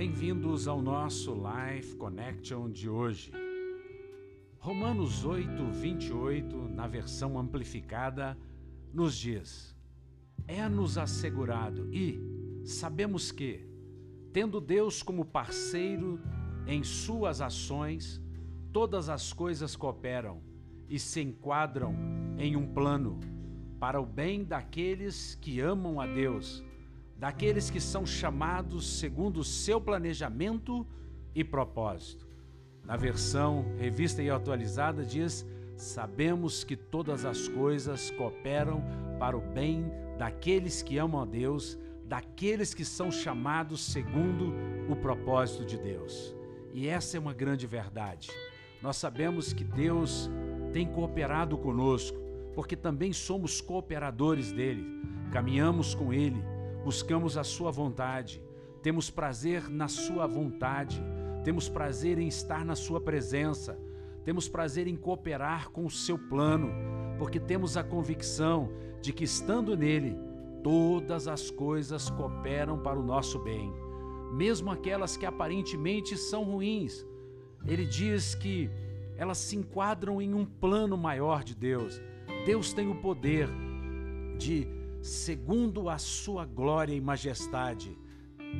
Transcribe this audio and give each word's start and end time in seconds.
bem-vindos 0.00 0.66
ao 0.66 0.80
nosso 0.80 1.34
Life 1.34 1.94
Connection 1.96 2.70
de 2.70 2.88
hoje. 2.88 3.30
Romanos 4.58 5.26
8, 5.26 5.62
28, 5.72 6.56
na 6.70 6.88
versão 6.88 7.38
amplificada, 7.38 8.34
nos 8.94 9.14
diz: 9.14 9.76
É-nos 10.48 10.96
assegurado 10.96 11.92
e 11.92 12.18
sabemos 12.64 13.30
que, 13.30 13.68
tendo 14.32 14.58
Deus 14.58 15.02
como 15.02 15.22
parceiro 15.22 16.18
em 16.66 16.82
suas 16.82 17.42
ações, 17.42 18.22
todas 18.72 19.10
as 19.10 19.34
coisas 19.34 19.76
cooperam 19.76 20.40
e 20.88 20.98
se 20.98 21.20
enquadram 21.20 21.94
em 22.38 22.56
um 22.56 22.66
plano 22.66 23.20
para 23.78 24.00
o 24.00 24.06
bem 24.06 24.44
daqueles 24.44 25.34
que 25.34 25.60
amam 25.60 26.00
a 26.00 26.06
Deus 26.06 26.64
daqueles 27.20 27.68
que 27.68 27.78
são 27.78 28.06
chamados 28.06 28.98
segundo 28.98 29.40
o 29.40 29.44
seu 29.44 29.78
planejamento 29.78 30.86
e 31.34 31.44
propósito. 31.44 32.26
Na 32.82 32.96
versão 32.96 33.66
revista 33.76 34.22
e 34.22 34.30
atualizada 34.30 35.04
diz: 35.04 35.46
Sabemos 35.76 36.64
que 36.64 36.74
todas 36.74 37.26
as 37.26 37.46
coisas 37.46 38.10
cooperam 38.12 38.82
para 39.18 39.36
o 39.36 39.40
bem 39.42 39.92
daqueles 40.16 40.82
que 40.82 40.96
amam 40.96 41.20
a 41.20 41.26
Deus, 41.26 41.78
daqueles 42.06 42.72
que 42.72 42.86
são 42.86 43.10
chamados 43.10 43.84
segundo 43.84 44.54
o 44.88 44.96
propósito 44.96 45.66
de 45.66 45.76
Deus. 45.76 46.34
E 46.72 46.88
essa 46.88 47.18
é 47.18 47.20
uma 47.20 47.34
grande 47.34 47.66
verdade. 47.66 48.30
Nós 48.80 48.96
sabemos 48.96 49.52
que 49.52 49.62
Deus 49.62 50.30
tem 50.72 50.86
cooperado 50.86 51.58
conosco, 51.58 52.18
porque 52.54 52.74
também 52.74 53.12
somos 53.12 53.60
cooperadores 53.60 54.52
dele, 54.52 54.86
caminhamos 55.30 55.94
com 55.94 56.14
ele 56.14 56.42
buscamos 56.84 57.36
a 57.36 57.44
Sua 57.44 57.70
vontade, 57.70 58.42
temos 58.82 59.10
prazer 59.10 59.68
na 59.68 59.88
Sua 59.88 60.26
vontade, 60.26 61.02
temos 61.44 61.68
prazer 61.68 62.18
em 62.18 62.28
estar 62.28 62.64
na 62.64 62.74
Sua 62.74 63.00
presença, 63.00 63.78
temos 64.24 64.48
prazer 64.48 64.86
em 64.86 64.96
cooperar 64.96 65.70
com 65.70 65.84
o 65.84 65.90
Seu 65.90 66.18
plano, 66.18 66.70
porque 67.18 67.38
temos 67.38 67.76
a 67.76 67.84
convicção 67.84 68.70
de 69.00 69.12
que 69.12 69.24
estando 69.24 69.76
nele, 69.76 70.16
todas 70.62 71.26
as 71.26 71.50
coisas 71.50 72.10
cooperam 72.10 72.78
para 72.78 72.98
o 72.98 73.02
nosso 73.02 73.38
bem, 73.38 73.72
mesmo 74.32 74.70
aquelas 74.70 75.16
que 75.16 75.26
aparentemente 75.26 76.16
são 76.16 76.44
ruins. 76.44 77.06
Ele 77.66 77.84
diz 77.84 78.34
que 78.34 78.70
elas 79.16 79.38
se 79.38 79.56
enquadram 79.56 80.20
em 80.20 80.32
um 80.32 80.46
plano 80.46 80.96
maior 80.96 81.44
de 81.44 81.54
Deus. 81.54 82.00
Deus 82.46 82.72
tem 82.72 82.90
o 82.90 83.02
poder 83.02 83.50
de 84.38 84.66
segundo 85.02 85.88
a 85.88 85.98
sua 85.98 86.44
glória 86.44 86.94
e 86.94 87.00
majestade, 87.00 87.96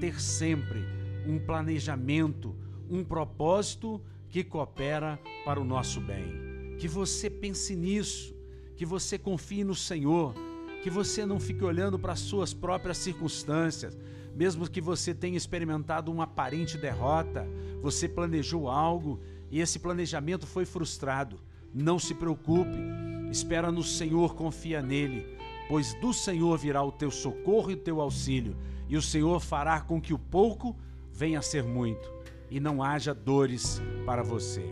ter 0.00 0.20
sempre 0.20 0.84
um 1.26 1.38
planejamento, 1.38 2.54
um 2.90 3.02
propósito 3.02 4.00
que 4.28 4.44
coopera 4.44 5.18
para 5.44 5.60
o 5.60 5.64
nosso 5.64 6.00
bem. 6.00 6.76
Que 6.78 6.86
você 6.86 7.30
pense 7.30 7.74
nisso, 7.74 8.34
que 8.76 8.84
você 8.84 9.18
confie 9.18 9.64
no 9.64 9.74
Senhor, 9.74 10.34
que 10.82 10.90
você 10.90 11.24
não 11.24 11.40
fique 11.40 11.64
olhando 11.64 11.98
para 11.98 12.12
as 12.12 12.20
suas 12.20 12.52
próprias 12.52 12.98
circunstâncias, 12.98 13.96
mesmo 14.34 14.68
que 14.68 14.80
você 14.80 15.14
tenha 15.14 15.38
experimentado 15.38 16.12
uma 16.12 16.24
aparente 16.24 16.76
derrota, 16.76 17.48
você 17.80 18.06
planejou 18.06 18.68
algo 18.68 19.20
e 19.50 19.60
esse 19.60 19.78
planejamento 19.78 20.46
foi 20.46 20.66
frustrado. 20.66 21.40
Não 21.72 21.98
se 21.98 22.14
preocupe, 22.14 22.78
espera 23.30 23.72
no 23.72 23.82
Senhor, 23.82 24.34
confia 24.34 24.82
nele 24.82 25.36
pois 25.68 25.94
do 25.94 26.12
Senhor 26.12 26.56
virá 26.58 26.82
o 26.82 26.92
teu 26.92 27.10
socorro 27.10 27.70
e 27.70 27.74
o 27.74 27.78
teu 27.78 28.00
auxílio, 28.00 28.56
e 28.88 28.96
o 28.96 29.02
Senhor 29.02 29.40
fará 29.40 29.80
com 29.80 30.00
que 30.00 30.14
o 30.14 30.18
pouco 30.18 30.76
venha 31.12 31.38
a 31.38 31.42
ser 31.42 31.64
muito, 31.64 32.12
e 32.50 32.60
não 32.60 32.82
haja 32.82 33.14
dores 33.14 33.80
para 34.04 34.22
você. 34.22 34.64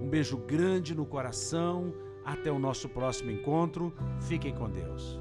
Um 0.00 0.08
beijo 0.08 0.36
grande 0.36 0.94
no 0.94 1.06
coração, 1.06 1.94
até 2.24 2.50
o 2.50 2.58
nosso 2.58 2.88
próximo 2.88 3.30
encontro, 3.30 3.92
fiquem 4.20 4.54
com 4.54 4.68
Deus. 4.68 5.20